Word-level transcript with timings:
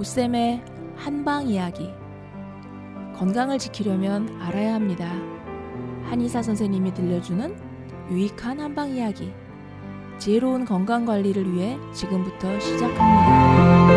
오쌤의 0.00 0.64
한방 0.96 1.46
이야기. 1.46 1.90
건강을 3.16 3.58
지키려면 3.58 4.40
알아야 4.40 4.72
합니다. 4.72 5.12
한의사 6.08 6.42
선생님이 6.42 6.94
들려주는 6.94 8.08
유익한 8.10 8.60
한방 8.60 8.88
이야기. 8.92 9.30
지혜로운 10.18 10.64
건강 10.64 11.04
관리를 11.04 11.52
위해 11.52 11.76
지금부터 11.92 12.58
시작합니다. 12.60 13.90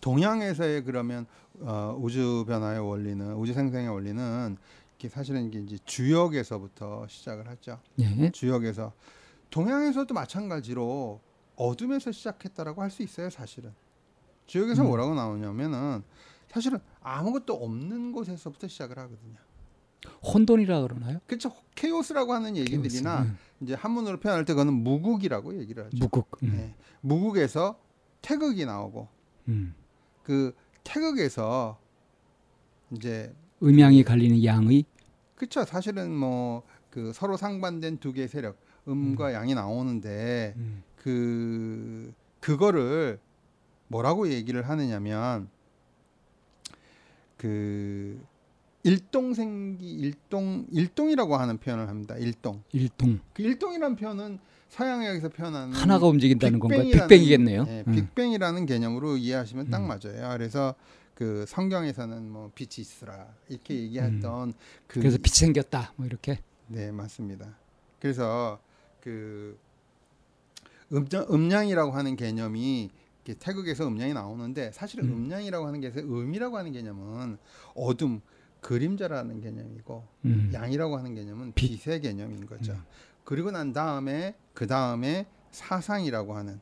동양에서의 0.00 0.84
그러면 0.84 1.26
어, 1.58 1.98
우주 2.00 2.44
변화의 2.46 2.78
원리는 2.78 3.34
우주 3.34 3.54
생성의 3.54 3.88
원리는 3.88 4.56
이게 4.96 5.08
사실은 5.08 5.48
이게 5.48 5.58
이제 5.58 5.78
주역에서부터 5.84 7.08
시작을 7.08 7.48
하죠. 7.48 7.80
예. 7.98 8.30
주역에서 8.30 8.92
동양에서도 9.50 10.14
마찬가지로 10.14 11.20
어둠에서 11.64 12.10
시작했다라고 12.12 12.82
할 12.82 12.90
수 12.90 13.02
있어요, 13.02 13.30
사실은. 13.30 13.72
주역에서 14.46 14.82
음. 14.82 14.88
뭐라고 14.88 15.14
나오냐면은 15.14 16.02
사실은 16.48 16.78
아무것도 17.00 17.54
없는 17.54 18.12
곳에서부터 18.12 18.66
시작을 18.66 18.98
하거든요. 18.98 19.36
혼돈이라 20.22 20.80
그러나요? 20.82 21.20
그렇죠. 21.26 21.52
케오스라고 21.74 22.32
하는 22.32 22.56
얘기들이나 22.56 23.24
케오스. 23.24 23.34
이제 23.60 23.74
한문으로 23.74 24.18
표현할 24.18 24.44
때 24.44 24.54
그거는 24.54 24.72
무국이라고 24.72 25.58
얘기를 25.60 25.84
하죠. 25.84 25.96
무국. 26.00 26.30
음. 26.42 26.52
네. 26.56 26.74
무국에서 27.02 27.78
태극이 28.22 28.64
나오고 28.64 29.08
음. 29.48 29.74
그 30.22 30.54
태극에서 30.82 31.78
이제 32.92 33.34
음양이 33.62 34.02
갈리는 34.02 34.42
양의 34.42 34.84
그쵸 35.36 35.64
사실은 35.64 36.12
뭐 36.12 36.62
그 36.90 37.12
서로 37.12 37.36
상반된 37.36 37.98
두 37.98 38.12
개의 38.12 38.28
세력 38.28 38.58
음과 38.88 39.32
양이 39.32 39.54
나오는데 39.54 40.54
음. 40.56 40.82
그 41.02 42.12
그거를 42.40 43.18
뭐라고 43.88 44.28
얘기를 44.30 44.68
하느냐면 44.68 45.48
그 47.36 48.22
일동생기 48.82 49.86
일동 49.90 50.66
일동이라고 50.70 51.36
하는 51.36 51.58
표현을 51.58 51.88
합니다. 51.88 52.16
일동. 52.18 52.62
일동 52.72 53.18
그 53.34 53.42
일동이라는 53.42 53.96
표현은 53.96 54.38
서양에서 54.68 55.30
표현하는 55.30 55.74
하나가 55.74 56.06
움직인다는 56.06 56.58
건가요? 56.60 56.82
빅뱅이라는- 56.82 56.92
빅뱅이겠네요. 57.08 57.64
예, 57.68 57.84
음. 57.86 57.92
빅뱅이라는 57.94 58.66
개념으로 58.66 59.16
이해하시면 59.16 59.70
딱 59.70 59.78
음. 59.82 59.88
맞아요. 59.88 60.36
그래서 60.36 60.74
그 61.14 61.44
성경에서는 61.48 62.30
뭐 62.30 62.50
빛이 62.54 62.70
있으라 62.78 63.26
이렇게 63.48 63.74
얘기했던 63.74 64.52
그 64.86 64.98
음. 64.98 65.02
그래서 65.02 65.16
빛이 65.18 65.34
생겼다. 65.34 65.92
뭐 65.96 66.06
이렇게. 66.06 66.38
네 66.68 66.92
맞습니다. 66.92 67.56
그래서 67.98 68.60
그 69.00 69.58
음장, 70.92 71.26
음량이라고 71.30 71.92
하는 71.92 72.16
개념이 72.16 72.90
태극에서 73.38 73.86
음량이 73.86 74.12
나오는데 74.14 74.72
사실은 74.72 75.04
음. 75.04 75.12
음. 75.12 75.28
량이라고 75.28 75.66
하는 75.66 75.80
게 75.80 75.92
음이라고 75.96 76.56
하는 76.56 76.72
개념은 76.72 77.38
어둠 77.74 78.20
그림자라는 78.60 79.40
개념이고 79.40 80.04
음. 80.24 80.50
양이라고 80.52 80.96
하는 80.96 81.14
개념은 81.14 81.52
빛. 81.54 81.82
빛의 81.84 82.00
개념인 82.00 82.46
거죠. 82.46 82.72
음. 82.72 82.82
그리고 83.24 83.50
난 83.50 83.72
다음에 83.72 84.34
그 84.54 84.66
다음에 84.66 85.26
사상이라고 85.52 86.36
하는 86.36 86.60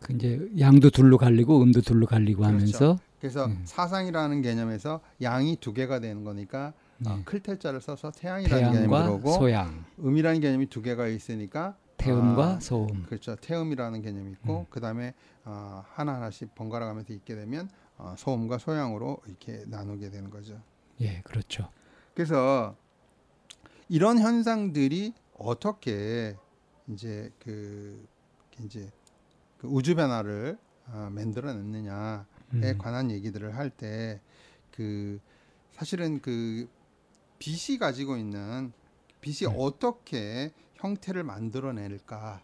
그 0.00 0.12
이제 0.12 0.48
양도 0.58 0.90
둘로 0.90 1.18
갈리고 1.18 1.62
음도 1.62 1.80
둘로 1.80 2.06
갈리고 2.06 2.42
그렇죠. 2.42 2.54
하면서 2.54 2.98
그래서 3.20 3.46
음. 3.46 3.62
사상이라는 3.64 4.42
개념에서 4.42 5.00
양이 5.22 5.56
두 5.56 5.72
개가 5.72 6.00
되는 6.00 6.24
거니까 6.24 6.72
어, 7.06 7.16
네. 7.16 7.22
클테자를 7.24 7.80
써서 7.80 8.10
태양이라는 8.10 8.72
개념이 8.72 8.88
들어오고 8.88 9.32
소양, 9.32 9.84
음이라는 10.00 10.40
개념이 10.40 10.66
두 10.66 10.82
개가 10.82 11.08
있으니까 11.08 11.76
태음과 12.06 12.44
아, 12.44 12.60
소음. 12.60 13.04
그렇죠 13.04 13.36
태음이라는 13.36 14.02
개념이 14.02 14.32
있고 14.32 14.60
음. 14.60 14.66
그 14.70 14.80
다음에 14.80 15.14
어, 15.44 15.84
하나 15.88 16.14
하나씩 16.14 16.54
번갈아 16.54 16.86
가면서 16.86 17.12
있게 17.12 17.34
되면 17.34 17.68
어, 17.98 18.14
소음과 18.18 18.58
소양으로 18.58 19.18
이렇게 19.26 19.64
나누게 19.66 20.10
되는 20.10 20.30
거죠. 20.30 20.60
예, 21.00 21.20
그렇죠. 21.24 21.70
그래서 22.14 22.76
이런 23.88 24.18
현상들이 24.18 25.12
어떻게 25.38 26.36
이제 26.88 27.30
그 27.38 28.06
이제 28.64 28.90
그 29.58 29.66
우주 29.68 29.94
변화를 29.94 30.58
어, 30.88 31.08
만들어냈느냐에 31.12 32.24
음. 32.54 32.78
관한 32.78 33.10
얘기들을 33.10 33.54
할 33.56 33.70
때 33.70 34.20
그 34.76 35.18
사실은 35.72 36.20
그 36.20 36.68
빛이 37.38 37.78
가지고 37.78 38.16
있는 38.18 38.72
빛이 39.22 39.50
네. 39.50 39.56
어떻게 39.58 40.52
형태를 40.76 41.24
만들어낼까에 41.24 42.38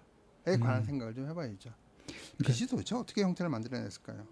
관한 0.60 0.82
음. 0.82 0.84
생각을 0.84 1.15
좀 1.15 1.28
해봐야죠. 1.28 1.70
그러니까- 2.37 2.53
빛이 2.53 2.69
도대체 2.69 2.94
어떻게 2.94 3.22
형태를 3.22 3.48
만들어냈을까요? 3.50 4.26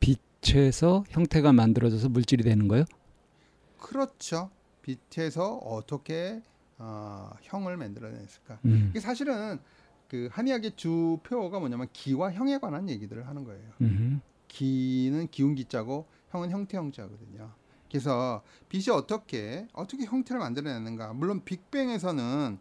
빛에서 0.00 1.04
형태가 1.10 1.52
만들어져서 1.52 2.08
물질이 2.08 2.42
되는 2.44 2.66
거요? 2.68 2.84
그렇죠. 3.78 4.50
빛에서 4.82 5.56
어떻게 5.56 6.42
어, 6.78 7.30
형을 7.42 7.76
만들어냈을까? 7.76 8.58
음. 8.64 8.86
이게 8.90 9.00
사실은 9.00 9.58
그 10.08 10.28
한의학의 10.32 10.72
주 10.76 11.18
표어가 11.24 11.60
뭐냐면 11.60 11.88
기와 11.92 12.32
형에 12.32 12.58
관한 12.58 12.88
얘기들을 12.88 13.28
하는 13.28 13.44
거예요. 13.44 13.70
음. 13.82 14.22
기는 14.48 15.28
기운 15.30 15.54
기자고 15.54 16.06
형은 16.30 16.50
형태 16.50 16.78
형자거든요. 16.78 17.52
그래서 17.90 18.42
빛이 18.68 18.88
어떻게 18.90 19.68
어떻게 19.74 20.04
형태를 20.06 20.40
만들어내는가? 20.40 21.12
물론 21.12 21.44
빅뱅에서는 21.44 22.58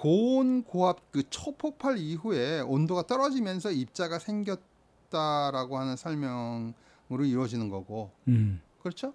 고온 0.00 0.62
고압 0.62 1.12
그 1.12 1.28
초폭발 1.28 1.98
이후에 1.98 2.60
온도가 2.60 3.06
떨어지면서 3.06 3.70
입자가 3.70 4.18
생겼다라고 4.18 5.76
하는 5.76 5.94
설명으로 5.94 7.26
이루어지는 7.26 7.68
거고 7.68 8.10
음. 8.28 8.62
그렇죠? 8.82 9.12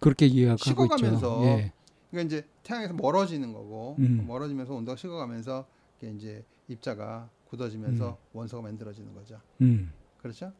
그렇게 0.00 0.26
이해하고 0.26 0.58
식어가면서. 0.58 1.42
예. 1.42 1.72
그러니까 2.12 2.26
이제 2.26 2.46
태양에서 2.62 2.94
멀어지는 2.94 3.52
거고 3.52 3.96
음. 3.98 4.26
멀어지면서 4.28 4.74
온도가 4.74 4.94
식어가면서 4.94 5.66
이제 6.02 6.44
입자가 6.68 7.28
굳어지면서 7.48 8.10
음. 8.10 8.38
원소가 8.38 8.62
만들어지는 8.62 9.12
거죠. 9.14 9.40
음. 9.60 9.92
그렇죠? 10.22 10.52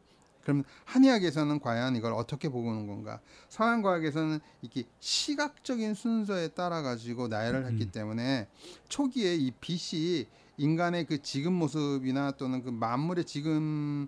그럼 0.43 0.63
한의학에서는 0.85 1.59
과연 1.59 1.95
이걸 1.95 2.13
어떻게 2.13 2.49
보는 2.49 2.87
건가? 2.87 3.19
서양 3.49 3.81
과학에서는 3.81 4.39
이렇게 4.61 4.83
시각적인 4.99 5.93
순서에 5.93 6.49
따라 6.49 6.81
가지고 6.81 7.27
나열을 7.27 7.65
했기 7.67 7.85
음. 7.85 7.91
때문에 7.91 8.47
초기에 8.87 9.35
이 9.35 9.51
빛이 9.59 10.27
인간의 10.57 11.05
그 11.05 11.21
지금 11.21 11.53
모습이나 11.53 12.31
또는 12.31 12.63
그 12.63 12.69
만물의 12.69 13.25
지금 13.25 14.07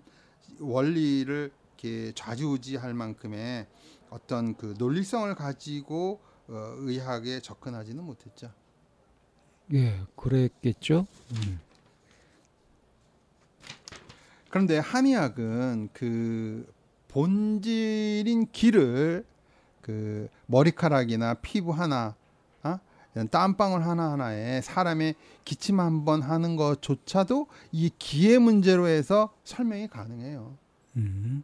원리를 0.58 1.50
이렇게 1.82 2.12
좌지우지할 2.14 2.94
만큼의 2.94 3.66
어떤 4.10 4.56
그 4.56 4.74
논리성을 4.78 5.34
가지고 5.34 6.20
어, 6.48 6.74
의학에 6.78 7.40
접근하지는 7.40 8.04
못했죠. 8.04 8.52
예, 9.72 10.02
그랬겠죠. 10.16 11.06
음. 11.32 11.60
그런데 14.52 14.76
한의학은 14.78 15.88
그 15.94 16.70
본질인 17.08 18.48
기를 18.52 19.24
그 19.80 20.28
머리카락이나 20.46 21.34
피부 21.34 21.72
하나, 21.72 22.14
어? 22.62 22.78
땀방울 23.30 23.82
하나 23.82 24.12
하나에 24.12 24.60
사람의 24.60 25.14
기침 25.46 25.80
한 25.80 26.04
번 26.04 26.20
하는 26.20 26.56
것조차도 26.56 27.46
이 27.72 27.90
기의 27.98 28.38
문제로 28.38 28.88
해서 28.88 29.30
설명이 29.44 29.88
가능해요. 29.88 30.54
음. 30.96 31.42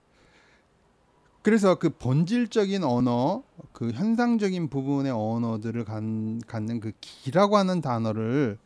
그래서 1.41 1.77
그 1.77 1.89
본질적인 1.89 2.85
언어, 2.85 3.43
그 3.73 3.91
현상적인 3.93 4.69
부분의 4.69 5.13
언어들을 5.13 5.83
갖- 5.87 6.03
갖는 6.47 6.81
그 6.81 6.93
기라고 7.01 7.57
하는 7.57 7.81
단어를 7.81 8.59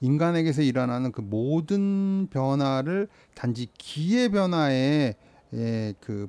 인간에게서 0.00 0.62
일어나는 0.62 1.12
그 1.12 1.20
모든 1.20 2.28
변화를 2.30 3.08
단지 3.34 3.68
기의 3.78 4.30
변화에 4.30 5.14
예, 5.54 5.94
그, 6.00 6.28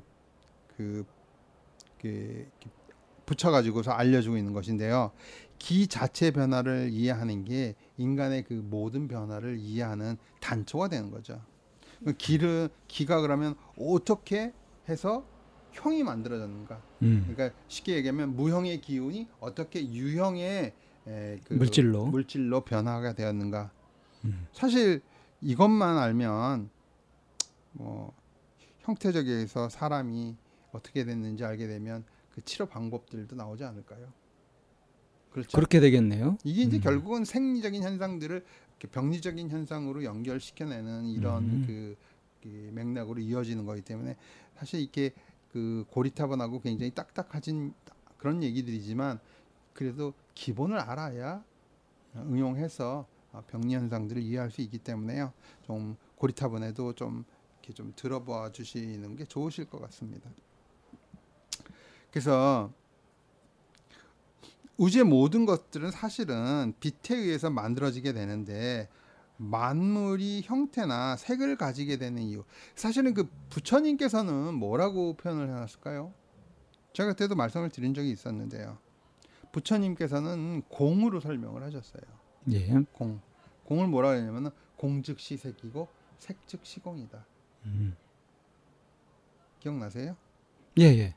그, 0.76 1.04
그, 2.00 2.08
이렇게 2.08 2.70
붙여가지고서 3.26 3.92
알려주고 3.92 4.36
있는 4.36 4.52
것인데요. 4.52 5.12
기 5.58 5.86
자체 5.86 6.30
변화를 6.30 6.88
이해하는 6.90 7.44
게 7.44 7.74
인간의 7.98 8.44
그 8.44 8.54
모든 8.54 9.08
변화를 9.08 9.58
이해하는 9.58 10.16
단초가 10.40 10.88
되는 10.88 11.10
거죠. 11.10 11.40
그 12.04 12.14
기를 12.14 12.70
기가 12.88 13.20
그러면 13.20 13.54
어떻게 13.78 14.52
해서 14.88 15.24
형이 15.72 16.02
만들어졌는가? 16.02 16.82
음. 17.02 17.26
그러니까 17.28 17.56
쉽게 17.68 17.94
얘기하면 17.96 18.34
무형의 18.36 18.80
기운이 18.80 19.28
어떻게 19.38 19.86
유형의 19.86 20.72
에, 21.06 21.38
그 21.44 21.54
물질로. 21.54 22.06
물질로 22.06 22.62
변화가 22.62 23.14
되었는가? 23.14 23.70
음. 24.24 24.46
사실 24.52 25.00
이것만 25.40 25.98
알면 25.98 26.70
뭐 27.72 28.12
형태적에서 28.80 29.68
사람이 29.68 30.36
어떻게 30.72 31.04
됐는지 31.04 31.44
알게 31.44 31.66
되면 31.66 32.04
그 32.34 32.44
치료 32.44 32.66
방법들도 32.66 33.34
나오지 33.34 33.64
않을까요? 33.64 34.12
그렇죠. 35.30 35.50
그렇게 35.56 35.80
되겠네요. 35.80 36.38
이게 36.44 36.62
이제 36.62 36.76
음. 36.78 36.80
결국은 36.82 37.24
생리적인 37.24 37.82
현상들을 37.82 38.44
병리적인 38.92 39.50
현상으로 39.50 40.04
연결시켜내는 40.04 41.06
이런 41.06 41.44
음. 41.44 41.64
그 41.66 42.10
그 42.42 42.70
맥락으로 42.72 43.20
이어지는 43.20 43.64
거기 43.66 43.82
때문에 43.82 44.16
사실 44.56 44.80
이렇게 44.80 45.12
그 45.52 45.84
고리타분하고 45.90 46.60
굉장히 46.60 46.92
딱딱해진 46.94 47.74
그런 48.16 48.42
얘기들이지만 48.42 49.18
그래도 49.72 50.12
기본을 50.40 50.78
알아야 50.78 51.44
응용해서 52.16 53.06
병리 53.48 53.74
현상들을 53.74 54.22
이해할 54.22 54.50
수 54.50 54.62
있기 54.62 54.78
때문에요. 54.78 55.34
좀 55.62 55.96
고리타분해도 56.16 56.94
좀 56.94 57.26
이렇게 57.58 57.74
좀 57.74 57.92
들어봐 57.94 58.50
주시는 58.50 59.16
게 59.16 59.26
좋으실 59.26 59.66
것 59.66 59.82
같습니다. 59.82 60.30
그래서 62.10 62.72
우주의 64.78 65.04
모든 65.04 65.44
것들은 65.44 65.90
사실은 65.90 66.72
빛에 66.80 67.16
의해서 67.16 67.50
만들어지게 67.50 68.14
되는데 68.14 68.88
만물이 69.36 70.42
형태나 70.44 71.16
색을 71.16 71.56
가지게 71.56 71.98
되는 71.98 72.22
이유. 72.22 72.44
사실은 72.74 73.12
그 73.12 73.28
부처님께서는 73.50 74.54
뭐라고 74.54 75.12
표현을 75.18 75.48
해놨을까요? 75.48 76.14
제가 76.94 77.10
그때도 77.10 77.34
말씀을 77.34 77.68
드린 77.68 77.92
적이 77.92 78.10
있었는데요. 78.10 78.78
부처님께서는 79.52 80.62
공으로 80.68 81.20
설명을 81.20 81.62
하셨어요. 81.62 82.02
예. 82.52 82.68
공. 82.92 83.20
공을 83.64 83.88
뭐라 83.88 84.10
그러냐면 84.10 84.50
공즉 84.76 85.20
시 85.20 85.36
색이고 85.36 85.88
색즉 86.18 86.60
시공이다. 86.64 87.24
음. 87.66 87.96
기억나세요? 89.60 90.16
예, 90.78 90.84
예. 90.84 91.14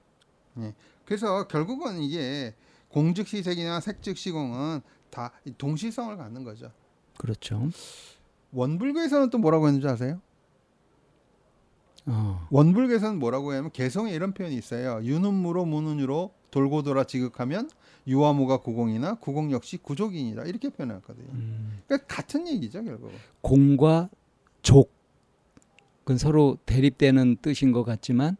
그래서 1.06 1.47
결국은 1.47 2.00
이게 2.01 2.53
공즉 2.89 3.27
시 3.27 3.41
색이나 3.41 3.80
색즉 3.80 4.18
시공은 4.18 4.81
다 5.09 5.31
동시성을 5.57 6.18
갖는 6.18 6.44
거죠. 6.44 6.71
그렇죠. 7.18 7.69
원불교에서는 8.51 9.30
또 9.30 9.38
뭐라고 9.38 9.68
했는지 9.68 9.88
아세요? 9.88 10.21
어. 12.06 12.47
원불교에서는 12.51 13.18
뭐라고 13.19 13.51
하냐면 13.51 13.71
개성에 13.71 14.12
이런 14.12 14.33
표현이 14.33 14.56
있어요. 14.56 15.00
유는무로 15.03 15.65
무는유로 15.65 16.33
돌고 16.51 16.83
돌아 16.83 17.03
지극하면 17.03 17.69
유화무가 18.07 18.57
구공이나 18.57 19.15
구공 19.15 19.51
역시 19.51 19.77
구족이니라 19.77 20.45
이렇게 20.45 20.69
표현했거든요. 20.69 21.27
음. 21.31 21.81
그러니까 21.88 22.07
같은 22.07 22.47
얘기죠 22.47 22.83
결국. 22.83 23.11
공과 23.41 24.09
족은 24.61 26.17
서로 26.17 26.57
대립되는 26.65 27.38
뜻인 27.41 27.71
것 27.71 27.83
같지만 27.83 28.38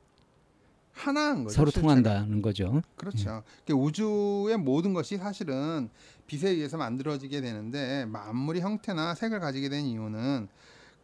하나인 0.92 1.44
거죠. 1.44 1.56
서로. 1.56 1.72
통한다는 1.72 2.42
거죠. 2.42 2.82
그렇죠. 2.96 3.44
그러니까 3.66 3.86
우주의 3.86 4.56
모든 4.58 4.94
것이 4.94 5.18
사실은 5.18 5.90
빛에 6.28 6.50
의해서 6.50 6.78
만들어지게 6.78 7.42
되는데 7.42 8.06
만물이 8.06 8.62
형태나 8.62 9.16
색을 9.16 9.40
가지게 9.40 9.70
된 9.70 9.86
이유는 9.86 10.48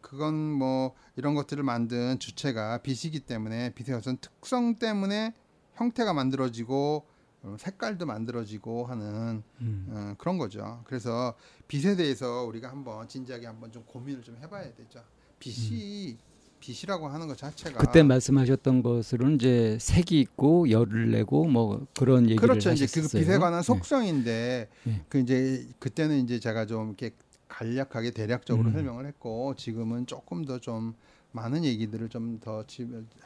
그건 0.00 0.34
뭐 0.34 0.94
이런 1.16 1.34
것들을 1.34 1.62
만든 1.62 2.18
주체가 2.18 2.78
빛이기 2.78 3.20
때문에 3.20 3.74
빛의 3.74 3.96
어떤 3.96 4.16
특성 4.18 4.76
때문에 4.76 5.34
형태가 5.74 6.12
만들어지고 6.14 7.04
어, 7.04 7.09
색깔도 7.58 8.06
만들어지고 8.06 8.86
하는 8.86 9.42
음. 9.60 9.86
어, 9.90 10.14
그런 10.18 10.38
거죠. 10.38 10.82
그래서 10.84 11.34
빛에 11.68 11.96
대해서 11.96 12.44
우리가 12.44 12.68
한번 12.68 13.08
진지하게 13.08 13.46
한번 13.46 13.72
좀 13.72 13.82
고민을 13.84 14.22
좀 14.22 14.36
해봐야 14.42 14.74
되죠. 14.74 15.02
빛이 15.38 16.18
빛이라고 16.60 17.08
하는 17.08 17.26
것 17.26 17.38
자체가 17.38 17.80
음. 17.80 17.86
그때 17.86 18.02
말씀하셨던 18.02 18.82
것으로는 18.82 19.36
이제 19.36 19.78
색이 19.80 20.20
있고 20.20 20.70
열을 20.70 21.10
내고 21.10 21.46
뭐 21.46 21.86
그런 21.98 22.24
얘기를 22.24 22.40
그렇죠. 22.40 22.70
이제 22.72 22.86
그 22.86 23.00
하셨어요. 23.00 23.22
빛에 23.22 23.38
관한 23.38 23.60
예. 23.60 23.62
속성인데 23.62 24.68
예. 24.86 25.04
그 25.08 25.18
이제 25.18 25.66
그때는 25.78 26.22
이제 26.22 26.38
제가 26.38 26.66
좀 26.66 26.88
이렇게 26.88 27.12
간략하게 27.48 28.10
대략적으로 28.12 28.68
음. 28.68 28.72
설명을 28.72 29.06
했고 29.06 29.54
지금은 29.56 30.06
조금 30.06 30.44
더좀 30.44 30.94
많은 31.32 31.64
얘기들을 31.64 32.08
좀 32.08 32.40
더 32.40 32.64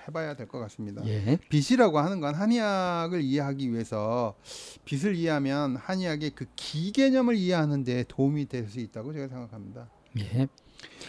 해봐야 0.06 0.34
될 0.34 0.46
것 0.48 0.58
같습니다. 0.60 1.04
예. 1.06 1.38
빛이라고 1.48 1.98
하는 1.98 2.20
건 2.20 2.34
한의학을 2.34 3.22
이해하기 3.22 3.72
위해서 3.72 4.34
빛을 4.84 5.14
이해하면 5.14 5.76
한의학의 5.76 6.30
그 6.34 6.46
기개념을 6.56 7.36
이해하는 7.36 7.84
데 7.84 8.04
도움이 8.08 8.46
될 8.46 8.68
수 8.68 8.80
있다고 8.80 9.12
제가 9.12 9.28
생각합니다. 9.28 9.88
예. 10.18 10.48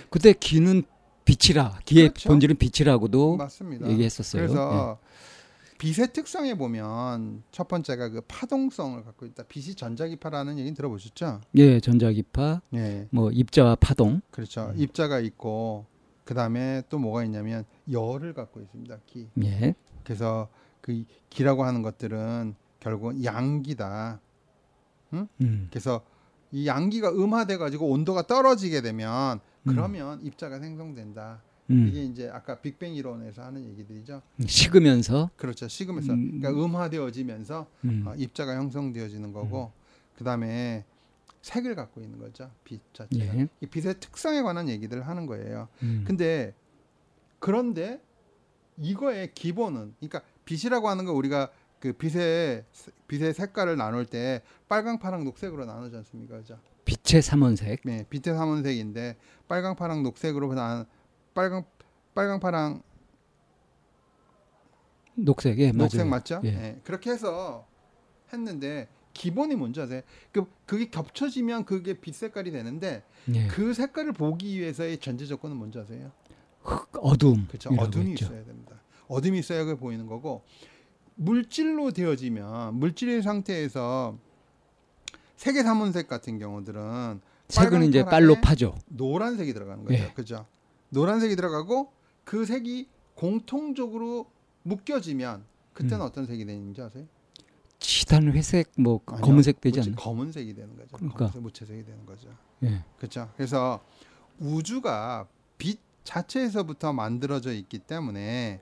그때 0.09 0.33
기는 0.33 0.83
빛이라 1.25 1.79
기의 1.85 2.09
그렇죠. 2.09 2.29
본질은 2.29 2.57
빛이라고도 2.57 3.37
맞습니다. 3.37 3.89
얘기했었어요. 3.89 4.43
예. 4.43 4.47
그래서 4.47 4.99
빛의 5.77 6.13
특성에 6.13 6.53
보면 6.53 7.43
첫 7.51 7.67
번째가 7.67 8.09
그 8.09 8.21
파동성을 8.27 9.03
갖고 9.03 9.25
있다. 9.25 9.43
빛이 9.43 9.75
전자기파라는 9.75 10.57
얘기 10.59 10.73
들어보셨죠? 10.73 11.41
예. 11.57 11.61
예, 11.61 11.79
전자기파, 11.81 12.61
예, 12.75 13.07
뭐 13.11 13.29
입자와 13.31 13.75
파동. 13.75 14.21
그렇죠. 14.31 14.71
음. 14.73 14.79
입자가 14.79 15.19
있고 15.19 15.85
그 16.25 16.33
다음에 16.33 16.81
또 16.89 16.97
뭐가 16.97 17.23
있냐면 17.23 17.65
열을 17.89 18.33
갖고 18.33 18.59
있습니다. 18.59 18.97
기. 19.05 19.29
예. 19.43 19.75
그래서 20.03 20.49
그 20.81 21.05
기라고 21.29 21.63
하는 21.63 21.81
것들은 21.81 22.55
결국은 22.79 23.23
양기다. 23.23 24.19
음. 25.13 25.67
그래서 25.69 26.03
이 26.51 26.67
양기가 26.67 27.11
음화돼 27.11 27.57
가지고 27.57 27.89
온도가 27.89 28.27
떨어지게 28.27 28.81
되면 28.81 29.39
음. 29.63 29.71
그러면 29.71 30.19
입자가 30.23 30.59
생성된다. 30.59 31.41
음. 31.71 31.87
이게 31.87 32.03
이제 32.03 32.29
아까 32.29 32.59
빅뱅 32.59 32.95
이론에서 32.95 33.43
하는 33.43 33.65
얘기들이죠. 33.69 34.21
식으면서 34.45 35.29
그렇죠. 35.35 35.67
식으면서 35.67 36.13
음. 36.13 36.39
그러니까 36.39 36.63
음화되어지면서 36.63 37.67
음. 37.85 38.03
어, 38.07 38.15
입자가 38.15 38.55
형성되어지는 38.55 39.33
거고 39.33 39.71
그다음에 40.17 40.85
색을 41.45 41.75
갖고 41.75 42.01
있는 42.01 42.17
거죠. 42.17 42.49
빛 42.63 42.81
자체가. 42.91 43.37
예. 43.37 43.47
이 43.61 43.67
빛의 43.67 43.99
특성에 43.99 44.41
관한 44.41 44.67
얘기들을 44.67 45.07
하는 45.07 45.27
거예요. 45.27 45.67
음. 45.83 46.03
근데 46.07 46.55
그런데 47.37 48.01
이거의 48.77 49.31
기본은 49.31 49.93
그러니까 49.99 50.23
빛이라고 50.45 50.89
하는 50.89 51.05
거 51.05 51.13
우리가 51.13 51.51
그 51.79 51.93
빛의 51.93 52.65
빛의 53.07 53.35
색깔을 53.35 53.77
나눌 53.77 54.07
때 54.07 54.41
빨강, 54.67 54.97
파랑, 54.97 55.23
녹색으로 55.23 55.65
나누지 55.65 55.95
않습니까? 55.97 56.37
그죠? 56.37 56.57
빛의 56.85 57.21
삼원색. 57.21 57.81
네, 57.85 58.05
빛의 58.09 58.35
삼원색인데 58.35 59.15
빨강, 59.47 59.75
파랑, 59.75 60.01
녹색으로 60.01 60.51
나 60.55 60.87
빨강, 61.35 61.63
빨강, 62.15 62.39
파랑, 62.39 62.81
녹색. 65.13 65.59
예, 65.59 65.71
녹색 65.71 65.99
맞아요. 65.99 66.09
맞죠? 66.09 66.41
예. 66.43 66.49
예, 66.49 66.81
그렇게 66.83 67.11
해서 67.11 67.67
했는데 68.33 68.87
기본이 69.15 69.55
뭔지 69.55 69.81
아세요? 69.81 70.01
그 70.31 70.45
그게 70.65 70.89
겹쳐지면 70.89 71.65
그게 71.65 71.93
빛 71.93 72.13
색깔이 72.13 72.51
되는데 72.51 73.01
예. 73.33 73.47
그 73.47 73.73
색깔을 73.73 74.11
보기 74.11 74.59
위해서의 74.59 74.99
전제 74.99 75.25
조건은 75.25 75.55
뭔지 75.55 75.79
아세요? 75.79 76.11
흑, 76.61 76.89
어둠. 77.01 77.47
그렇죠. 77.47 77.69
어둠이 77.75 78.13
있어야 78.13 78.43
됩니다. 78.43 78.75
어둠이 79.07 79.39
있어야 79.39 79.63
그 79.63 79.77
보이는 79.77 80.05
거고 80.05 80.43
물질로 81.15 81.91
되어지면 81.91 82.75
물질의 82.75 83.23
상태에서 83.23 84.17
색의 85.37 85.63
삼원색 85.63 86.07
같은 86.07 86.37
경우들은 86.37 87.21
색은 87.47 87.83
이제 87.83 88.03
빨로 88.03 88.35
파죠. 88.41 88.75
노란색이 88.87 89.53
들어가는 89.53 89.85
거죠. 89.85 89.95
예. 89.95 90.11
그죠? 90.13 90.45
노란색이 90.89 91.37
들어가고 91.37 91.91
그 92.25 92.45
색이 92.45 92.89
공통적으로 93.13 94.29
묶여지면 94.63 95.43
그때는 95.73 96.01
음. 96.01 96.05
어떤 96.05 96.25
색이 96.25 96.45
되는지 96.45 96.81
아세요? 96.81 97.05
치단 98.05 98.31
회색 98.31 98.71
뭐 98.77 99.01
아니요. 99.07 99.21
검은색 99.21 99.59
되지 99.61 99.79
않나? 99.79 99.95
검은색이 99.95 100.53
되는 100.53 100.75
거죠. 100.75 100.89
그러니까. 100.93 101.17
검은색 101.17 101.41
무채색이 101.41 101.85
되는 101.85 102.05
거죠. 102.05 102.29
예. 102.63 102.83
그렇죠. 102.97 103.31
그래서 103.35 103.83
우주가 104.39 105.27
빛 105.57 105.79
자체에서부터 106.03 106.93
만들어져 106.93 107.51
있기 107.51 107.79
때문에 107.79 108.61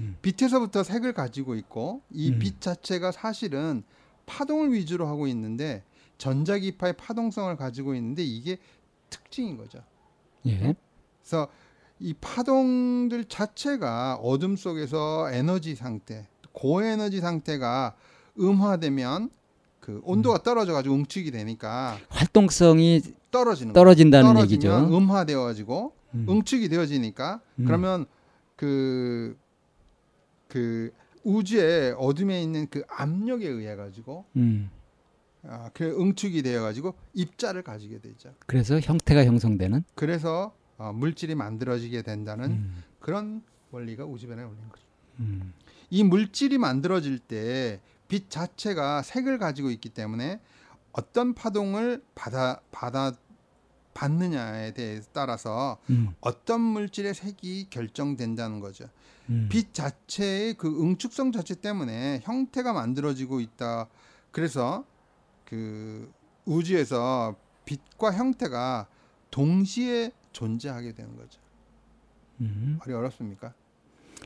음. 0.00 0.16
빛에서부터 0.22 0.82
색을 0.82 1.12
가지고 1.12 1.54
있고 1.54 2.02
이 2.10 2.32
음. 2.32 2.38
빛 2.40 2.60
자체가 2.60 3.12
사실은 3.12 3.84
파동을 4.26 4.72
위주로 4.72 5.06
하고 5.06 5.28
있는데 5.28 5.84
전자기파의 6.18 6.94
파동성을 6.94 7.54
가지고 7.56 7.94
있는데 7.94 8.24
이게 8.24 8.58
특징인 9.08 9.56
거죠. 9.56 9.84
예. 10.46 10.74
그래서 11.22 11.48
이 12.00 12.12
파동들 12.14 13.26
자체가 13.26 14.16
어둠 14.16 14.56
속에서 14.56 15.30
에너지 15.30 15.76
상태, 15.76 16.26
고에너지 16.52 17.20
상태가 17.20 17.94
음화되면 18.40 19.30
그 19.80 20.00
온도가 20.04 20.42
떨어져 20.42 20.72
가지고 20.72 20.94
응축이 20.94 21.30
되니까 21.30 21.98
활동성이 22.08 23.02
떨어지는. 23.30 23.72
떨어진다는 23.72 24.40
얘기죠. 24.42 24.88
음화되어 24.90 25.42
가지고 25.42 25.92
음. 26.14 26.26
응축이 26.28 26.68
되어지니까 26.68 27.40
음. 27.58 27.64
그러면 27.64 28.06
그, 28.56 29.36
그 30.48 30.92
우주의 31.24 31.94
어둠에 31.96 32.42
있는 32.42 32.66
그 32.68 32.82
압력에 32.88 33.46
의해 33.48 33.76
가지고 33.76 34.24
음. 34.36 34.70
아, 35.42 35.70
그 35.72 35.84
응축이 35.98 36.42
되어 36.42 36.62
가지고 36.62 36.94
입자를 37.14 37.62
가지게 37.62 38.00
되죠. 38.00 38.34
그래서 38.46 38.78
형태가 38.78 39.24
형성되는. 39.24 39.84
그래서 39.94 40.52
어, 40.76 40.92
물질이 40.92 41.34
만들어지게 41.34 42.02
된다는 42.02 42.50
음. 42.50 42.82
그런 42.98 43.42
원리가 43.70 44.04
우주변에 44.04 44.42
올린 44.42 44.68
거죠. 44.68 44.84
음. 45.20 45.52
이 45.90 46.04
물질이 46.04 46.58
만들어질 46.58 47.18
때 47.18 47.80
빛 48.10 48.28
자체가 48.28 49.02
색을 49.02 49.38
가지고 49.38 49.70
있기 49.70 49.88
때문에 49.88 50.40
어떤 50.92 51.32
파동을 51.32 52.02
받아 52.16 52.60
받아 52.72 53.12
받느냐에 53.94 54.74
대해 54.74 55.00
따라서 55.12 55.78
음. 55.90 56.12
어떤 56.20 56.60
물질의 56.60 57.14
색이 57.14 57.68
결정된다는 57.70 58.58
거죠. 58.58 58.86
음. 59.28 59.48
빛 59.48 59.72
자체의 59.72 60.54
그 60.54 60.82
응축성 60.82 61.30
자체 61.30 61.54
때문에 61.54 62.20
형태가 62.24 62.72
만들어지고 62.72 63.40
있다. 63.40 63.86
그래서 64.32 64.84
그 65.44 66.12
우주에서 66.46 67.36
빛과 67.64 68.12
형태가 68.12 68.88
동시에 69.30 70.10
존재하게 70.32 70.94
되는 70.94 71.16
거죠. 71.16 71.40
음. 72.40 72.78
말이 72.80 72.92
어렵습니까? 72.92 73.54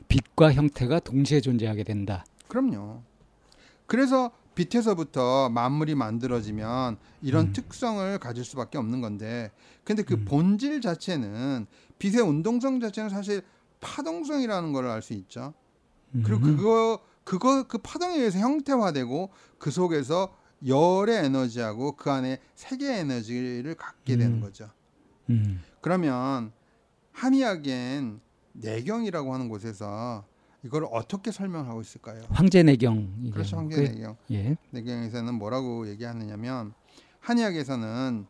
빛과 0.07 0.53
형태가 0.53 1.01
동시에 1.01 1.41
존재하게 1.41 1.83
된다. 1.83 2.25
그럼요. 2.47 3.03
그래서 3.87 4.31
빛에서부터 4.55 5.49
만물이 5.49 5.95
만들어지면 5.95 6.97
이런 7.21 7.47
음. 7.47 7.53
특성을 7.53 8.17
가질 8.19 8.43
수밖에 8.45 8.77
없는 8.77 9.01
건데, 9.01 9.51
근데 9.83 10.03
그 10.03 10.13
음. 10.15 10.25
본질 10.25 10.81
자체는 10.81 11.65
빛의 11.99 12.21
운동성 12.21 12.79
자체는 12.79 13.09
사실 13.09 13.41
파동성이라는 13.81 14.73
걸 14.73 14.85
알 14.85 15.01
수 15.01 15.13
있죠. 15.13 15.53
그리고 16.23 16.45
음. 16.45 16.57
그거 16.57 16.99
그거 17.25 17.63
그 17.67 17.77
파동에 17.79 18.15
의해서 18.15 18.39
형태화되고 18.39 19.29
그 19.57 19.71
속에서 19.71 20.33
열의 20.65 21.25
에너지하고 21.25 21.93
그 21.97 22.09
안에 22.09 22.39
색의 22.55 22.99
에너지를 22.99 23.75
갖게 23.75 24.15
되는 24.15 24.37
음. 24.37 24.41
거죠. 24.41 24.69
음. 25.29 25.61
그러면 25.81 26.53
한의학엔 27.11 28.21
내경이라고 28.53 29.33
하는 29.33 29.49
곳에서 29.49 30.25
이걸 30.65 30.87
어떻게 30.91 31.31
설명하고 31.31 31.79
있을까요? 31.81 32.23
황제 32.29 32.63
내경. 32.63 33.29
그렇죠, 33.31 33.55
그- 33.57 33.61
황제 33.61 33.81
내경. 33.83 34.17
예. 34.31 34.57
내경에서는 34.71 35.35
뭐라고 35.35 35.87
얘기하느냐면 35.87 36.73
한의학에서는 37.19 38.25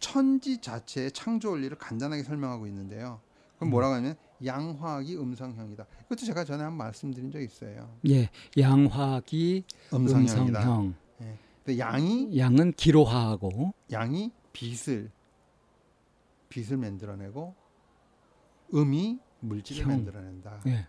천지 0.00 0.60
자체의 0.60 1.12
창조 1.12 1.50
원리를 1.52 1.78
간단하게 1.78 2.24
설명하고 2.24 2.66
있는데요. 2.66 3.20
그럼 3.56 3.70
뭐라고 3.70 3.94
하냐면 3.94 4.16
양화학이 4.44 5.16
음성형이다. 5.16 5.86
이것도 6.06 6.26
제가 6.26 6.44
전에 6.44 6.64
한번 6.64 6.78
말씀드린 6.78 7.30
적 7.30 7.40
있어요. 7.40 7.88
예. 8.08 8.28
양화기 8.58 9.64
음성형이다. 9.94 10.42
음성형. 10.42 10.94
근데 11.64 11.78
양이 11.78 12.36
양은 12.36 12.72
기로화하고 12.72 13.72
양이 13.92 14.30
빛을 14.52 15.10
빛을 16.48 16.76
만들어내고 16.76 17.54
음이 18.74 19.18
물질을 19.40 19.82
형. 19.84 19.88
만들어낸다. 19.92 20.60
예. 20.66 20.86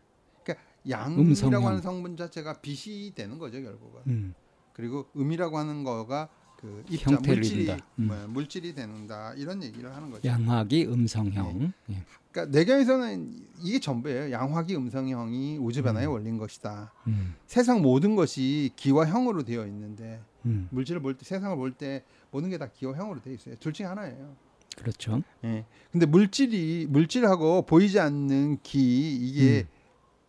양이라고. 0.90 1.66
하는 1.68 1.82
성분 1.82 2.18
자체가 2.18 2.54
빛이 2.62 3.14
되는 3.16 3.38
거죠 3.38 3.62
결국은. 3.62 4.02
음. 4.08 4.34
그리고 4.74 5.08
음이라고 5.16 5.58
하는 5.58 5.84
거가 5.84 6.30
그 6.58 6.84
입자 6.90 7.12
형태를 7.12 7.38
물질이. 7.42 7.70
음. 8.00 8.08
뭐, 8.08 8.28
물질이 8.30 8.74
되는다 8.76 9.34
이런 9.36 9.62
얘기를 9.64 9.94
하는 9.96 10.10
거죠. 10.10 10.28
양화기 10.28 10.86
음성형. 10.88 11.74
예. 11.92 12.04
그러니까 12.32 12.58
내경에서는 12.58 13.34
이게 13.62 13.80
전부예요. 13.80 14.32
양화기 14.32 14.76
음성형이 14.76 15.58
우주 15.60 15.84
변화에 15.84 16.06
음. 16.06 16.12
원린 16.12 16.38
것이다. 16.38 16.92
음. 17.08 17.36
세상 17.46 17.82
모든 17.82 18.16
것이 18.16 18.72
기와 18.76 19.06
형으로 19.08 19.44
되어 19.44 19.66
있는데 19.68 20.20
음. 20.46 20.68
물질을 20.72 21.02
볼 21.02 21.16
때 21.18 21.26
세상을 21.26 21.56
볼 21.58 21.74
때 21.74 22.04
모든 22.32 22.50
게 22.50 22.58
다 22.58 22.68
기와 22.72 22.94
형으로 22.96 23.22
되어 23.22 23.34
있어요. 23.34 23.56
둘 23.60 23.74
중에 23.74 23.86
하나예요. 23.88 24.36
그렇죠. 24.78 25.22
예. 25.44 25.66
근데 25.92 26.06
물질이 26.06 26.86
물질하고 26.90 27.64
보이지 27.64 28.00
않는 28.00 28.60
기 28.62 29.16
이게 29.16 29.62
음. 29.62 29.77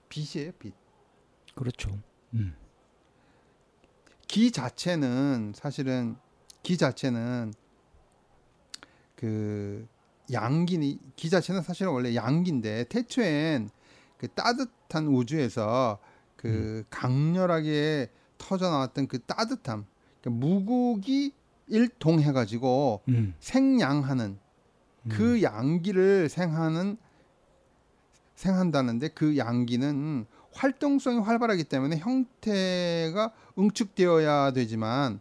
빛이에요, 0.08 0.52
빛. 0.58 0.74
그렇죠. 1.54 1.98
음. 2.34 2.54
기 4.26 4.50
자체는 4.50 5.52
사실은 5.54 6.16
기 6.62 6.76
자체는 6.76 7.52
그 9.16 9.88
양기 10.32 10.98
기 11.16 11.30
자체는 11.30 11.62
사실은 11.62 11.92
원래 11.92 12.14
양기인데 12.14 12.84
태초엔 12.84 13.70
그 14.18 14.28
따뜻한 14.28 15.06
우주에서 15.08 15.98
그 16.36 16.84
강렬하게 16.90 18.10
터져 18.36 18.70
나왔던 18.70 19.08
그 19.08 19.18
따뜻함 19.20 19.86
그러니까 20.20 20.46
무국이 20.46 21.32
일통해 21.66 22.32
가지고 22.32 23.02
음. 23.08 23.34
생양하는 23.40 24.38
음. 25.04 25.08
그 25.08 25.42
양기를 25.42 26.28
생하는 26.28 26.98
생한다는데 28.38 29.09
그 29.09 29.37
양기는 29.37 30.25
활동성이 30.52 31.18
활발하기 31.18 31.64
때문에 31.64 31.99
형태가 31.99 33.33
응축되어야 33.59 34.52
되지만 34.52 35.21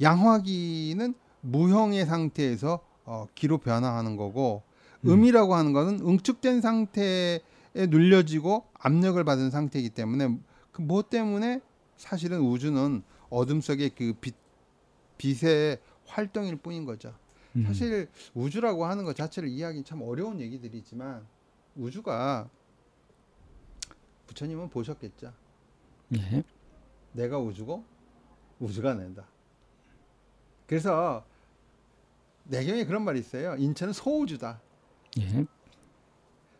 양화기는 0.00 1.14
무형의 1.42 2.06
상태에서 2.06 2.80
어, 3.04 3.26
기로 3.34 3.58
변화하는 3.58 4.16
거고 4.16 4.62
음. 5.04 5.10
음이라고 5.10 5.54
하는 5.54 5.72
것은 5.72 6.00
응축된 6.00 6.60
상태에 6.60 7.40
눌려지고 7.74 8.64
압력을 8.74 9.22
받은 9.22 9.50
상태이기 9.50 9.90
때문에 9.90 10.36
그 10.72 10.82
뭐 10.82 11.02
때문에 11.02 11.60
사실은 11.96 12.40
우주는 12.40 13.02
어둠 13.28 13.60
속의 13.60 13.90
그 13.90 14.14
빛, 14.20 14.34
빛의 15.18 15.78
활동일 16.06 16.56
뿐인 16.56 16.84
거죠. 16.84 17.14
음. 17.54 17.64
사실 17.66 18.08
우주라고 18.34 18.86
하는 18.86 19.04
것 19.04 19.14
자체를 19.14 19.48
이해하기 19.48 19.84
참 19.84 20.02
어려운 20.02 20.40
얘기들이지만 20.40 21.24
우주가 21.76 22.48
부처님은 24.26 24.68
보셨겠죠. 24.70 25.32
예. 26.16 26.42
내가 27.12 27.38
우주고 27.38 27.84
우주가 28.58 28.94
낸다. 28.94 29.26
그래서 30.66 31.24
내경에 32.44 32.84
그런 32.84 33.04
말이 33.04 33.18
있어요. 33.18 33.56
인체는 33.56 33.92
소우주다. 33.92 34.60
예. 35.20 35.46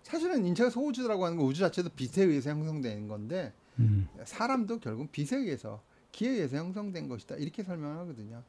사실은 0.02 0.44
인체가 0.44 0.70
소우주라고 0.70 1.24
하는 1.24 1.36
건 1.38 1.46
우주 1.46 1.60
자체도 1.60 1.90
빛에 1.90 2.24
의해서 2.24 2.50
형성된 2.50 3.06
건데 3.06 3.52
음. 3.78 4.08
사람도 4.24 4.80
결국 4.80 5.12
빛에 5.12 5.36
의해서 5.36 5.82
기에 6.12 6.30
의해서 6.30 6.56
형성된 6.56 7.08
것이다. 7.08 7.36
이렇게 7.36 7.62
설명하거든요. 7.62 8.42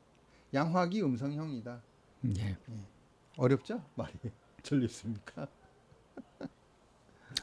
양화기 0.54 1.04
음성형이다. 1.04 1.82
예. 2.38 2.58
어렵죠? 3.38 3.84
말이 3.96 4.14
전립습니까? 4.64 5.48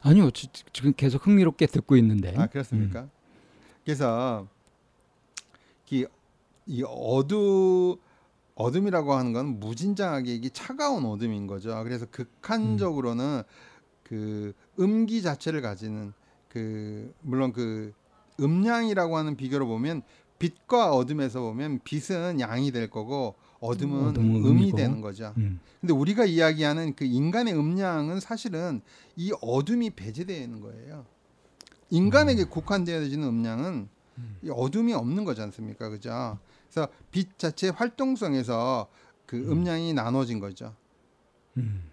아니요. 0.01 0.31
지, 0.31 0.47
지금 0.73 0.93
계속 0.95 1.25
흥미롭게 1.25 1.67
듣고 1.67 1.95
있는데. 1.97 2.33
아 2.37 2.47
그렇습니까? 2.47 3.07
그래서 3.83 4.47
이, 5.89 6.05
이 6.67 6.83
어두 6.85 7.97
어둠이라고 8.55 9.13
하는 9.13 9.33
건 9.33 9.59
무진장하게 9.59 10.35
이게 10.35 10.49
차가운 10.49 11.05
어둠인 11.05 11.47
거죠. 11.47 11.81
그래서 11.83 12.05
극한적으로는 12.11 13.43
그 14.03 14.53
음기 14.79 15.21
자체를 15.21 15.61
가지는 15.61 16.13
그 16.49 17.13
물론 17.21 17.53
그 17.53 17.93
음양이라고 18.39 19.17
하는 19.17 19.35
비교로 19.37 19.65
보면 19.65 20.01
빛과 20.39 20.91
어둠에서 20.91 21.41
보면 21.41 21.79
빛은 21.83 22.39
양이 22.39 22.71
될 22.71 22.89
거고 22.89 23.35
어둠은, 23.59 24.09
어둠은 24.09 24.35
음이 24.37 24.49
음이고. 24.49 24.77
되는 24.77 25.01
거죠. 25.01 25.33
음. 25.37 25.59
근데 25.81 25.93
우리가 25.93 26.25
이야기하는 26.25 26.95
그 26.95 27.05
인간의 27.05 27.53
음량은 27.53 28.19
사실은 28.19 28.81
이 29.15 29.31
어둠이 29.41 29.91
배제되는 29.91 30.61
거예요. 30.61 31.05
인간에게 31.89 32.45
국한되어지는 32.45 33.27
음량은 33.27 33.89
이 34.43 34.49
어둠이 34.49 34.93
없는 34.93 35.23
거지 35.25 35.41
않습니까? 35.41 35.89
그죠? 35.89 36.37
그래서 36.69 36.89
빛 37.11 37.37
자체의 37.39 37.73
활동성에서 37.73 38.87
그 39.25 39.37
음량이 39.37 39.93
나눠진 39.93 40.39
거죠. 40.39 40.75
음. 41.57 41.83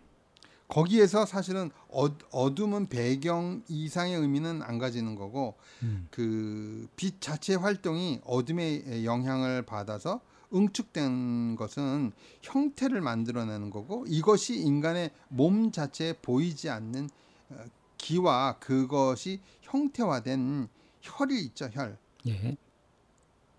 거기에서 0.69 1.27
사실은 1.27 1.71
어, 1.89 2.07
어둠은 2.33 2.89
배경 2.89 3.63
이상의 3.69 4.17
의미는 4.17 4.63
안 4.63 4.79
가지는 4.79 5.15
거고 5.15 5.55
음. 5.83 6.09
그빛 6.11 7.21
자체의 7.21 7.59
활동이 7.59 8.21
어둠의 8.25 9.05
영향을 9.05 9.63
받아서 9.63 10.21
응축된 10.55 11.57
것은 11.57 12.13
형태를 12.43 13.01
만들어내는 13.01 13.71
거고 13.71 14.05
이것이 14.07 14.57
인간의 14.61 15.11
몸 15.29 15.73
자체에 15.73 16.15
보이지 16.23 16.71
않는 16.71 17.09
어, 17.51 17.65
기와 17.99 18.59
그것이 18.59 19.41
형태화된 19.63 20.69
혈이 21.01 21.41
있죠 21.47 21.69
혈 21.73 21.99
예. 22.27 22.57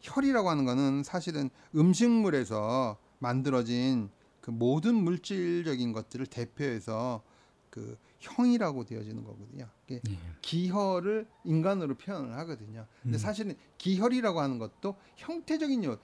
혈이라고 0.02 0.50
하는 0.50 0.66
거는 0.66 1.04
사실은 1.04 1.50
음식물에서 1.76 2.98
만들어진 3.20 4.10
그 4.42 4.52
모든 4.52 4.96
물질적인 4.96 5.92
것들을 5.92 6.26
대표해서 6.28 7.22
그 7.70 7.98
형이라고 8.20 8.86
되어지는 8.86 9.24
거거든요. 9.24 9.68
예. 9.92 10.02
기혈을 10.42 11.28
인간으로 11.44 11.96
표현을 11.96 12.36
하거든요. 12.38 12.86
근데 13.04 13.18
음. 13.18 13.20
사실은 13.20 13.56
기혈이라고 13.78 14.40
하는 14.40 14.58
것도 14.58 14.96
형태적인 15.18 15.84
요 15.84 15.98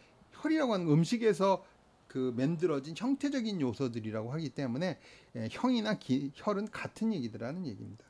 혈이라고 0.44 0.74
하는 0.74 0.88
음식에서 0.88 1.64
그 2.08 2.34
만들어진 2.38 2.94
형태적인 2.96 3.60
요소들이라고 3.62 4.32
하기 4.34 4.50
때문에 4.50 5.00
예, 5.36 5.48
형이나 5.50 5.98
기, 5.98 6.32
혈은 6.36 6.70
같은 6.70 7.14
얘기들하는 7.14 7.66
얘기입니다. 7.66 8.04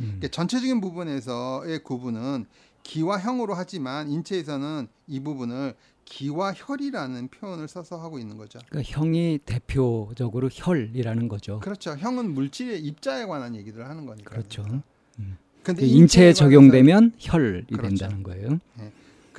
음. 0.00 0.06
그러니까 0.06 0.28
전체적인 0.28 0.80
부분에서의 0.80 1.82
구분은 1.82 2.46
기와 2.84 3.18
형으로 3.18 3.54
하지만 3.54 4.08
인체에서는 4.08 4.86
이 5.08 5.20
부분을 5.20 5.74
기와 6.04 6.54
혈이라는 6.56 7.28
표현을 7.28 7.68
써서 7.68 8.00
하고 8.00 8.18
있는 8.18 8.36
거죠. 8.38 8.60
그러니까 8.68 8.98
형이 8.98 9.40
대표적으로 9.44 10.48
혈이라는 10.50 11.28
거죠. 11.28 11.58
그렇죠. 11.60 11.96
형은 11.96 12.32
물질의 12.32 12.80
입자에 12.80 13.26
관한 13.26 13.54
얘기를 13.56 13.86
하는 13.88 14.06
거니까. 14.06 14.30
그렇죠. 14.30 14.64
근데 15.62 15.82
그 15.82 15.86
인체에 15.86 16.32
적용되면 16.32 17.14
혈이 17.18 17.66
그렇죠. 17.66 17.88
된다는 17.88 18.22
거예요. 18.22 18.58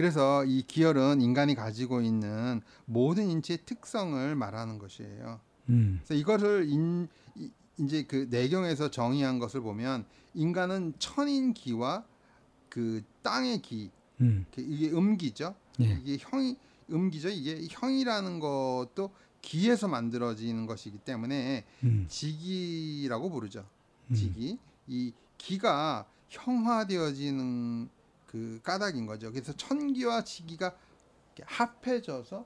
그래서 0.04 0.46
이 0.46 0.62
기혈은 0.66 1.20
인간이 1.20 1.56
가지고 1.56 2.00
있는 2.00 2.62
모든 2.86 3.28
인체의 3.30 3.66
특성을 3.66 4.34
말하는 4.34 4.80
것이에요. 4.80 5.42
음. 5.68 6.00
그래서 6.06 6.14
이거를 6.14 6.70
인, 6.70 7.10
이- 7.36 7.52
이제 7.78 8.04
그 8.04 8.26
내경에서 8.30 8.92
정의한 8.92 9.40
것을 9.40 9.60
보면 9.60 10.06
인간은 10.36 10.94
천인 11.00 11.54
기와 11.54 12.06
그 12.70 13.04
땅의 13.24 13.62
기 13.62 13.92
음. 14.22 14.46
그 14.56 14.62
이게 14.62 14.90
음기죠. 14.90 15.54
예. 15.82 16.00
이게 16.06 16.16
형이 16.18 16.56
음기죠. 16.90 17.28
이게 17.28 17.68
형이라는 17.70 18.40
것도 18.40 19.12
기에서 19.42 19.90
만들어지는 19.90 20.66
것이기 20.66 21.00
때문에 21.00 21.66
음. 21.84 22.06
지기라고 22.08 23.30
부르죠. 23.32 23.66
음. 24.12 24.16
지기 24.16 24.58
이 24.88 25.12
기가 25.38 26.06
형화되어지는 26.30 27.90
그 28.30 28.60
까닭인 28.62 29.08
거죠. 29.08 29.32
그래서 29.32 29.52
천기와 29.54 30.24
지기가 30.24 30.76
합해져서 31.44 32.46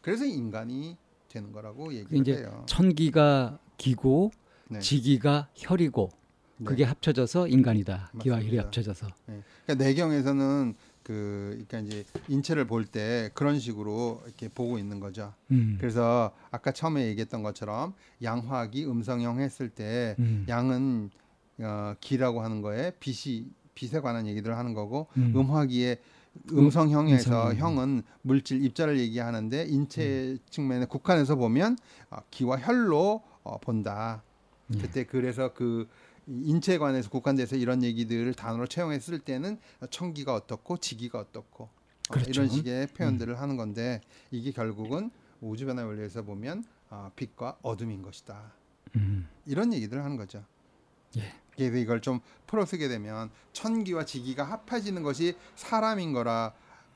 그래서 0.00 0.24
인간이 0.24 0.96
되는 1.28 1.50
거라고 1.50 1.92
얘기를 1.92 2.38
해요. 2.38 2.62
천기가 2.68 3.58
기고 3.76 4.30
네. 4.68 4.78
지기가 4.78 5.48
혈이고 5.56 6.10
네. 6.58 6.64
그게 6.66 6.84
합쳐져서 6.84 7.48
인간이다. 7.48 8.12
기와 8.20 8.36
혈이 8.36 8.44
맞습니다. 8.46 8.64
합쳐져서. 8.66 9.08
그러니까 9.26 9.74
내경에서는 9.84 10.74
그 11.02 11.64
그러니까 11.68 11.80
이제 11.80 12.04
인체를 12.28 12.66
볼 12.68 12.86
때 12.86 13.28
그런 13.34 13.58
식으로 13.58 14.22
이렇게 14.26 14.48
보고 14.48 14.78
있는 14.78 15.00
거죠. 15.00 15.34
음. 15.50 15.76
그래서 15.80 16.32
아까 16.52 16.70
처음에 16.70 17.06
얘기했던 17.08 17.42
것처럼 17.42 17.94
양화기 18.22 18.86
음성형 18.86 19.40
했을 19.40 19.68
때 19.68 20.14
음. 20.20 20.46
양은 20.48 21.10
어, 21.58 21.94
기라고 22.00 22.40
하는 22.42 22.62
거에 22.62 22.92
빛이 23.00 23.46
빛에 23.74 24.00
관한 24.00 24.26
얘기들을 24.26 24.56
하는 24.56 24.74
거고 24.74 25.08
음. 25.16 25.32
음. 25.34 25.50
화기의 25.50 25.98
음성형에서 26.52 27.50
음성형. 27.50 27.56
형은 27.58 28.02
물질 28.22 28.64
입자를 28.64 28.98
얘기하는데 28.98 29.66
인체 29.66 30.36
측면에 30.50 30.86
국한해서 30.86 31.36
보면 31.36 31.78
어, 32.10 32.18
기와 32.30 32.58
혈로 32.58 33.22
어, 33.42 33.58
본다. 33.58 34.22
예. 34.74 34.78
그때 34.78 35.04
그래서 35.04 35.52
그 35.52 35.88
인체에 36.26 36.78
관해서 36.78 37.10
국한돼서 37.10 37.56
이런 37.56 37.82
얘기들을 37.82 38.32
단어로 38.34 38.66
채용했을 38.66 39.18
때는 39.18 39.58
청기가 39.90 40.34
어떻고 40.34 40.78
지기가 40.78 41.18
어떻고 41.18 41.64
어, 41.64 41.68
그렇죠. 42.10 42.30
이런 42.30 42.48
식의 42.48 42.88
표현들을 42.88 43.38
하는 43.40 43.56
건데 43.56 44.00
이게 44.30 44.50
결국은 44.50 45.10
우주 45.40 45.66
변화 45.66 45.84
원리에서 45.84 46.22
보면 46.22 46.64
어, 46.90 47.10
빛과 47.14 47.58
어둠인 47.62 48.02
것이다. 48.02 48.52
음. 48.96 49.28
이런 49.46 49.72
얘기들을 49.72 50.02
하는 50.02 50.16
거죠. 50.16 50.44
예. 51.18 51.32
그래서 51.56 51.76
이걸 51.76 52.00
좀 52.00 52.20
풀어 52.46 52.64
쓰게 52.64 52.88
되면 52.88 53.30
천기와 53.52 54.04
지기가 54.04 54.44
합해지는 54.44 55.02
것이 55.02 55.36
사람인 55.56 56.12
거라 56.12 56.52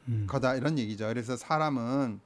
음. 0.08 0.26
거다 0.28 0.56
이런 0.56 0.78
얘기죠. 0.78 1.06
그래서 1.06 1.36
사람은 1.36 2.20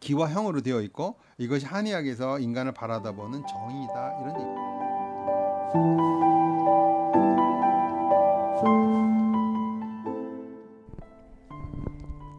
기와 0.00 0.28
형으로 0.28 0.60
되어 0.60 0.82
있고 0.82 1.16
이것이 1.38 1.66
한의학에서 1.66 2.38
인간을 2.38 2.72
바라다보는 2.72 3.44
정의다 3.46 4.18
이런 4.20 4.40
얘기. 4.40 4.66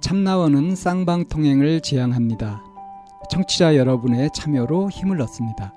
참나원은 0.02 0.76
쌍방통행을 0.76 1.82
지향합니다. 1.82 2.64
청취자 3.30 3.76
여러분의 3.76 4.30
참여로 4.34 4.90
힘을 4.90 5.20
얻습니다. 5.22 5.77